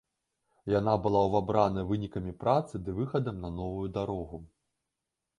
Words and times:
Яна 0.79 0.93
была 1.01 1.19
ўвабрана 1.25 1.83
вынікамі 1.91 2.33
працы 2.43 2.81
ды 2.87 2.95
выхадам 3.01 3.35
на 3.43 3.51
новую 3.59 3.87
дарогу. 3.99 4.41